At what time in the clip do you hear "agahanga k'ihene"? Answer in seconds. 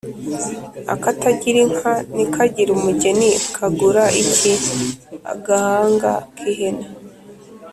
4.59-6.85